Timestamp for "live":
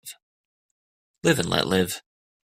1.21-1.37, 1.67-2.01